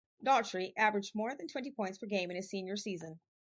[0.23, 3.19] Daugherty averaged more than twenty points per game in his senior season.